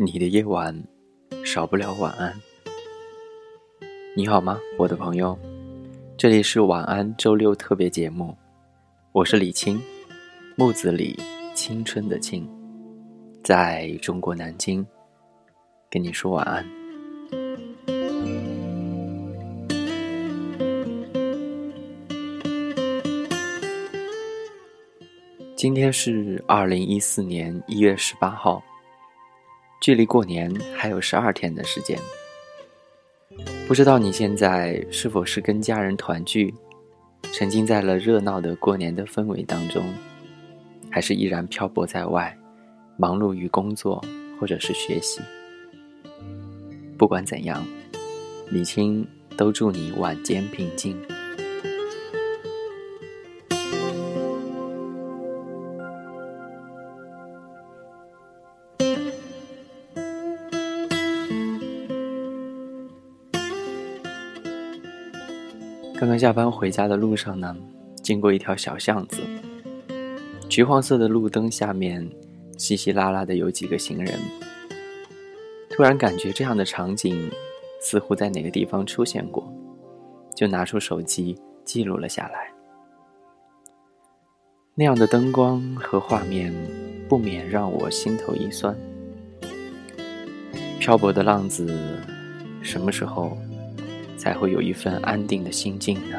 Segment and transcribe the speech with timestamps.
[0.00, 0.72] 你的夜晚
[1.44, 2.32] 少不了晚安。
[4.14, 5.36] 你好吗，我的朋友？
[6.16, 8.32] 这里是晚安周六特别节目，
[9.10, 9.82] 我是李青，
[10.54, 11.18] 木子李，
[11.52, 12.48] 青春的青，
[13.42, 14.86] 在中国南京
[15.90, 16.64] 跟你说晚安。
[25.56, 28.62] 今天是二零一四年一月十八号。
[29.80, 31.98] 距离过年还有十二天的时间，
[33.66, 36.52] 不知道你现在是否是跟家人团聚，
[37.32, 39.84] 沉浸在了热闹的过年的氛围当中，
[40.90, 42.36] 还是依然漂泊在外，
[42.96, 44.04] 忙碌于工作
[44.40, 45.20] 或者是学习？
[46.98, 47.64] 不管怎样，
[48.50, 49.06] 李青
[49.36, 51.00] 都祝你晚间平静。
[65.98, 67.56] 刚刚下班回家的路上呢，
[68.04, 69.20] 经过一条小巷子，
[70.48, 72.08] 橘黄色的路灯下面，
[72.56, 74.16] 稀稀拉拉的有几个行人。
[75.68, 77.28] 突然感觉这样的场景
[77.80, 79.52] 似乎在哪个地方出现过，
[80.36, 82.48] 就拿出手机记录了下来。
[84.76, 86.54] 那样的灯光和画面，
[87.08, 88.72] 不免让我心头一酸。
[90.78, 91.76] 漂泊的浪子，
[92.62, 93.36] 什么时候？
[94.18, 96.18] 才会有一份安定的心境呢。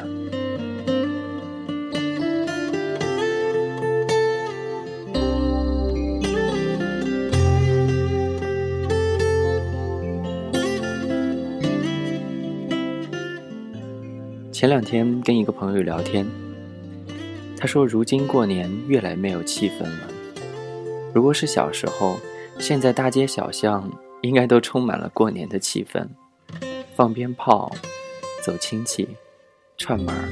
[14.50, 16.26] 前两天跟一个朋友聊天，
[17.56, 20.00] 他说：“如今过年越来越没有气氛了。
[21.14, 22.18] 如果是小时候，
[22.58, 23.90] 现在大街小巷
[24.20, 26.06] 应该都充满了过年的气氛。”
[27.00, 27.72] 放鞭炮，
[28.44, 29.08] 走亲戚，
[29.78, 30.28] 串门儿。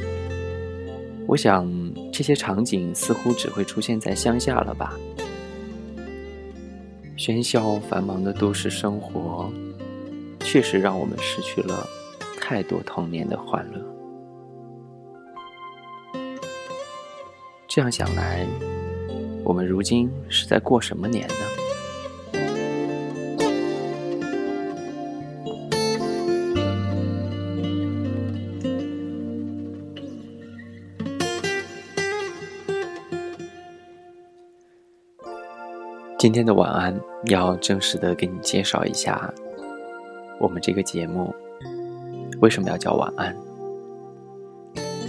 [1.26, 1.66] 我想
[2.12, 4.92] 这些场景似乎只会出现在乡下了吧？
[7.16, 9.50] 喧嚣繁忙的都市生活，
[10.40, 11.88] 确实让我们失去了
[12.38, 13.82] 太多童年的欢乐。
[17.66, 18.46] 这样想来，
[19.42, 21.34] 我们如今是在过什么年呢？
[36.18, 36.92] 今天的晚安
[37.26, 39.32] 要正式的给你介绍一下，
[40.40, 41.32] 我们这个节目
[42.40, 43.36] 为什么要叫晚安？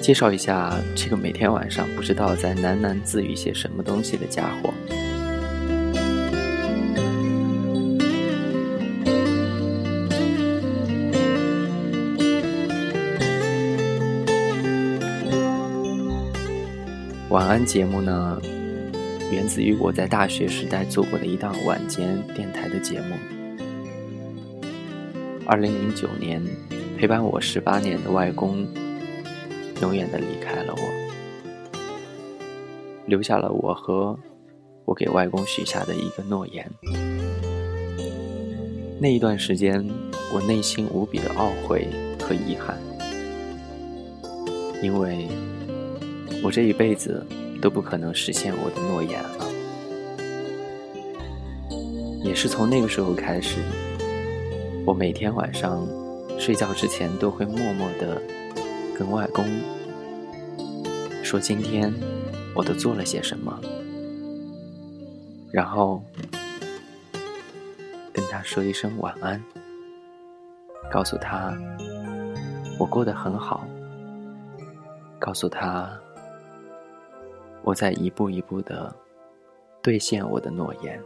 [0.03, 4.72] 介绍一下这个每天晚上不知道在喃喃自语些什么东西的家伙。
[17.30, 18.40] 晚安节目呢？
[19.39, 23.16] 源自于我在大学时代做过的一档晚间电台的节目。
[25.46, 26.43] 二零零九年，
[26.97, 28.67] 陪伴我十八年的外公，
[29.81, 30.81] 永远的离开了我，
[33.05, 34.19] 留下了我和
[34.84, 36.69] 我给外公许下的一个诺言。
[38.99, 39.90] 那一段时间，
[40.34, 41.87] 我内心无比的懊悔
[42.22, 42.78] 和遗憾，
[44.84, 45.29] 因为
[46.43, 47.25] 我这一辈子。
[47.61, 49.46] 都不可能实现我的诺言了。
[52.23, 53.59] 也是从那个时候开始，
[54.85, 55.88] 我每天晚上
[56.38, 58.22] 睡觉之前都会默默的
[58.97, 59.46] 跟外公
[61.23, 61.94] 说今天
[62.56, 63.59] 我都做了些什么，
[65.52, 66.03] 然后
[68.12, 69.41] 跟他说一声晚安，
[70.91, 71.58] 告诉他
[72.79, 73.66] 我过得很好。
[75.22, 75.91] 告诉他，
[77.64, 78.94] 我在一步一步的
[79.82, 81.02] 兑现我的诺言。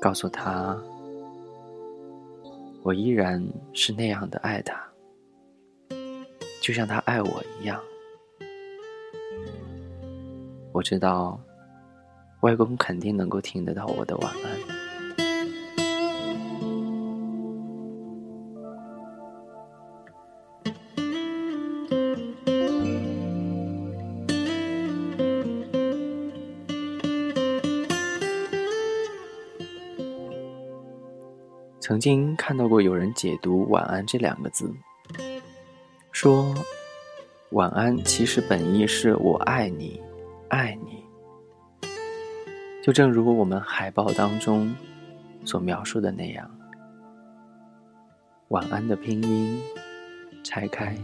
[0.00, 0.76] 告诉他，
[2.82, 3.42] 我依然
[3.72, 4.78] 是那样的爱他，
[6.60, 7.80] 就像他爱我一样。
[10.72, 11.40] 我知道，
[12.42, 14.73] 外公肯定能够听得到我的晚安。
[31.86, 34.72] 曾经看到过有人解读“晚安”这两个字，
[36.12, 36.54] 说
[37.52, 40.00] “晚安”其实本意是我爱你，
[40.48, 41.04] 爱你。
[42.82, 44.74] 就正如我们海报当中
[45.44, 46.50] 所描述的那样
[48.48, 49.60] ，“晚安”的拼音
[50.42, 50.96] 拆开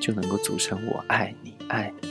[0.00, 2.08] 就能够组成“我爱你，爱你”，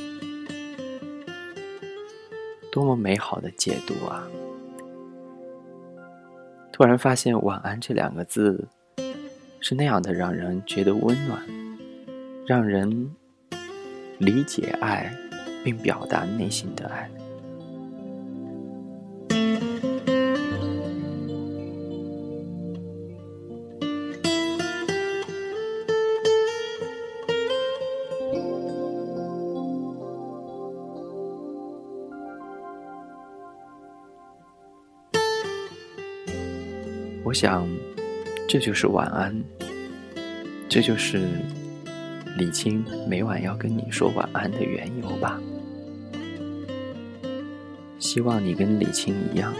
[2.71, 4.25] 多么美好的解读啊！
[6.73, 8.67] 突然发现“晚安”这两个字，
[9.59, 11.39] 是那样的让人觉得温暖，
[12.47, 13.11] 让人
[14.17, 15.15] 理解爱，
[15.63, 17.07] 并表达内心的爱。
[37.33, 37.67] 我想，
[38.47, 39.35] 这就是晚安，
[40.69, 41.19] 这就是
[42.37, 45.41] 李青每晚要跟你说晚安的缘由吧。
[47.97, 49.51] 希望你跟李青一样，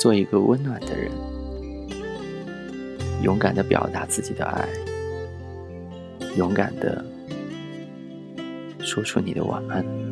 [0.00, 1.12] 做一个温暖的人，
[3.20, 4.66] 勇敢的表达自己的爱，
[6.38, 7.04] 勇敢的
[8.78, 10.03] 说出你的晚安。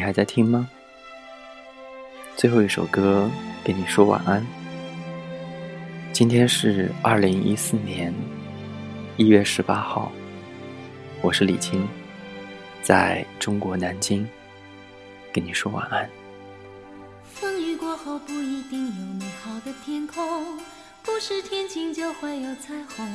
[0.00, 0.66] 你还在听吗？
[2.34, 3.30] 最后一首歌
[3.62, 4.42] 给你说晚安。
[6.10, 8.10] 今天是二零一四年
[9.18, 10.10] 一月十八号，
[11.20, 11.86] 我是李青，
[12.82, 14.26] 在中国南京
[15.34, 16.08] 跟你说晚安。
[17.34, 20.58] 风雨过后不一定有美好的天空，
[21.02, 23.06] 不是天晴就会有彩虹，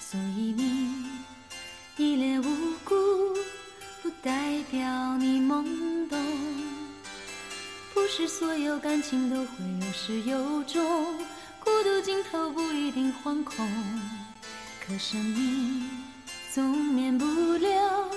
[0.00, 1.10] 所以你
[1.98, 2.94] 一脸无辜。
[4.04, 5.64] 不代表你懵
[6.10, 6.20] 懂
[7.94, 11.16] 不是所有感情都会有始有终
[11.58, 13.66] 孤独尽头不一定惶恐
[14.86, 15.88] 可生命
[16.52, 18.10] 总免不了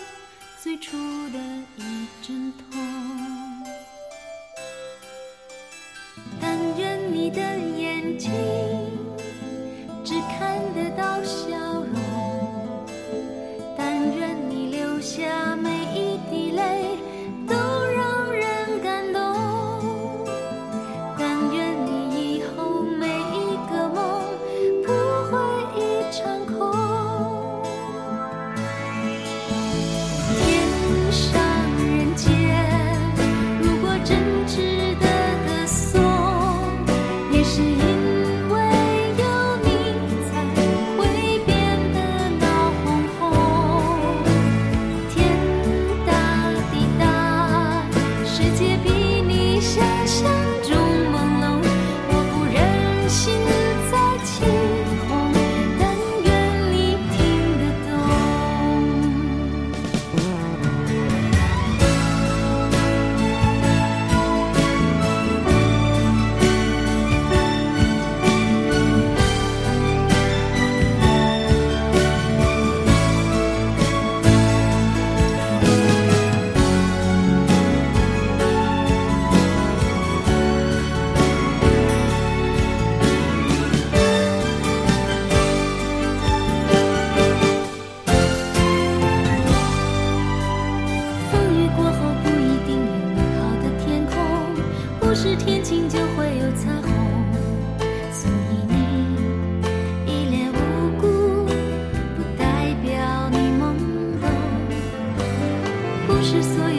[0.61, 0.97] 最初
[1.29, 1.39] 的
[1.77, 3.63] 一阵痛。
[6.41, 8.29] 但愿你的眼睛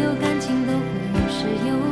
[0.09, 1.88] 有感情都会有始有。